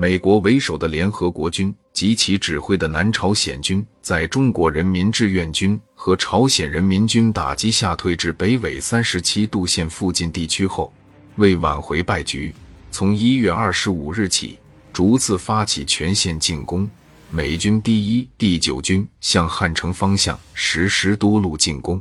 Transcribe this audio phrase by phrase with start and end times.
[0.00, 10.92] 美国为首的联合国军及其指挥的南朝鲜军，在中国人民志愿军和朝鲜人民军打击下退至北纬三十七度线附近地区后，
[11.34, 12.54] 为挽回败局，
[12.92, 14.60] 从一月二十五日起，
[14.92, 16.88] 逐次发起全线进攻。
[17.28, 22.00] 美军第一、第九军向汉城方向实施多路进攻。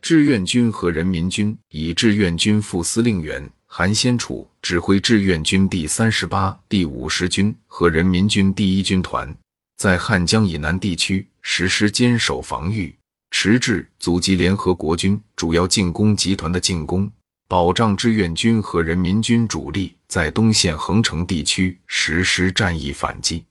[0.00, 9.34] 志愿军和人民军以志愿军副司令员韩先楚指挥志愿军第三十八、第五十军和人民军第一军团，
[9.78, 12.94] 在汉江以南地区实施坚守防御，
[13.30, 17.10] 迟滞阻击联合国军主要进攻集团的进攻，
[17.48, 23.42] 保障志愿军和人民军主力在东线横城地区实施战役反击。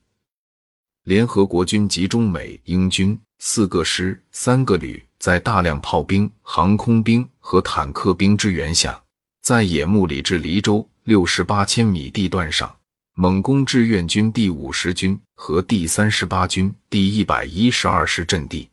[1.02, 9.02] 联合国军集中美英军四个师、三个旅，在大量炮兵、航空兵和坦克兵支援下，
[9.42, 12.76] 在野木里至黎州六十八千米地段上
[13.14, 18.68] 猛攻志愿军第五十军和第三十八军第一百一十二师阵地。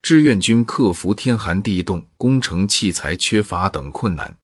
[0.00, 4.34] 志愿军克服天寒地冻、工程器材缺乏等困难，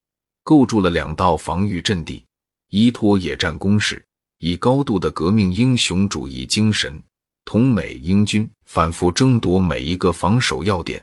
[0.45, 2.23] 构筑了两道防御阵地，
[2.69, 4.05] 依托野战攻势。
[4.39, 7.03] 以高度的革命英雄主义精神，
[7.47, 11.03] 同美英军反复争夺每一个防守要点，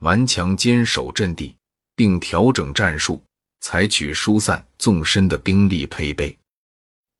[0.00, 1.56] 顽强坚守阵地，
[1.96, 3.22] 并调整战术，
[3.60, 6.36] 采取疏散纵深的兵力配备，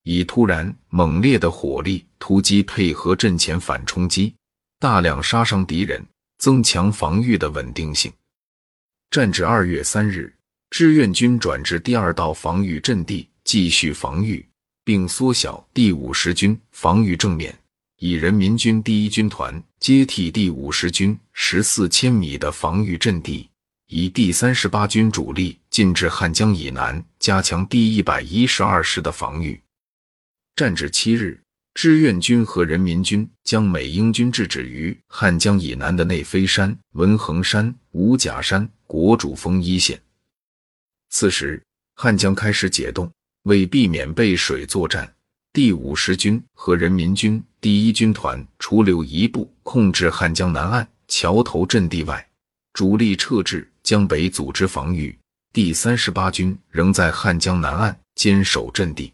[0.05, 4.34] 以突然猛烈的火力突击配合阵前反冲击，
[4.78, 6.05] 大量杀伤敌人，
[6.39, 8.12] 增强防御的稳定性。
[9.11, 10.34] 战至二月三日，
[10.70, 14.44] 志愿军转至第二道防御阵地继续防御。
[14.84, 17.55] 并缩小第五十军防御正面，
[17.98, 23.50] 以人民军第一军团接替第五十军十四千米的防御阵地，
[23.91, 29.58] 以第三十八军主力进至汉江以南，加强第一百一十二师的防御。
[30.55, 31.41] 战至七日，
[31.72, 39.98] 志愿军和人民军将美英军制止于汉江以南的内飞山、文横山、五甲山、国主峰一线。
[41.09, 41.62] 此时，
[41.94, 43.10] 汉江开始解冻。
[43.44, 45.10] 为避免背水作战，
[45.54, 52.28] 第五十军和人民军第一军团除留一部控制汉江南岸桥头阵地外，
[52.75, 55.19] 主力撤至江北组织防御。
[55.50, 59.10] 第三十八军仍在汉江南岸坚守阵地。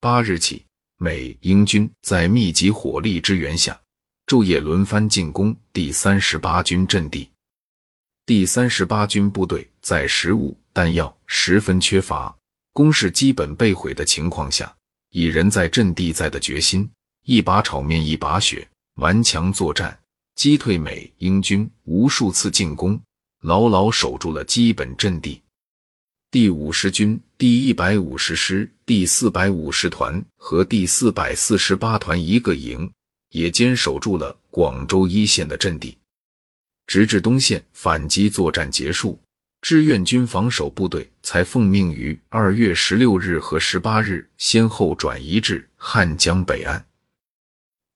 [0.00, 0.66] 八日起，
[0.96, 3.80] 美英军在密集火力支援下，
[4.26, 7.30] 昼夜轮番进攻第三十八军阵地。
[8.26, 12.36] 第三十八军部队在食物、弹药十分缺乏。
[12.72, 14.74] 攻势基本被毁的情况下，
[15.10, 16.90] 以人在阵地在的决心，
[17.22, 18.66] 一把炒面一把雪，
[18.96, 19.96] 顽强作战，
[20.34, 23.00] 击退美英军无数次进攻，
[23.40, 25.40] 牢牢守住了基本阵地。
[26.30, 32.90] 第五十军第一百五十师第四百五十团和第四百四十八团一个营
[33.30, 35.98] 也坚守住了广州一线的阵地，
[36.86, 39.18] 直至东线反击作战结束。
[39.62, 46.82] 志愿军防守部队才奉命于二月十六日和十八日先后转移至汉江北岸。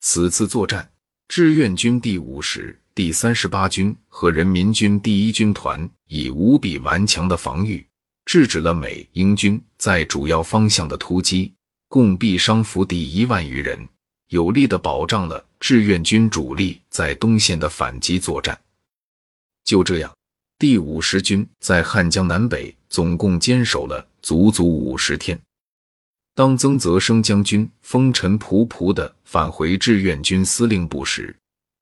[0.00, 0.91] 此次作战，
[1.28, 7.84] 志愿军第五十、第三十八军和人民军第一军团以无比顽强的防御，
[8.25, 11.53] 制止了美英军在主要方向的突击，
[11.88, 13.88] 共毙伤俘敌一万余人，
[14.28, 18.56] 有力的保障了志愿军主力在东线的反击作战。
[19.65, 20.15] 就这样。
[20.56, 25.37] 第五十军在汉江南北总共坚守了足足五十天。
[26.33, 31.37] 当曾泽生将军风尘仆仆地返回志愿军司令部时，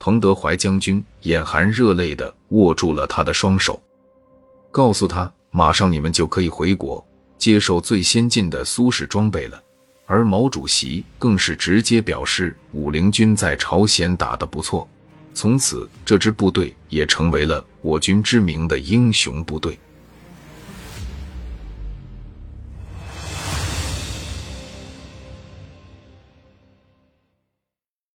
[0.05, 3.81] 彭德怀将军眼含热泪的握住了他的双手，
[4.73, 7.07] 告诉他：“马上你们就可以回国，
[7.39, 9.63] 接受最先进的苏式装备了。”
[10.07, 14.89] 而毛主席更是直接表示：“武陵军在朝鲜打得不错。”
[15.35, 19.79] 从此，这支部队也成为了我军知名的英雄部队。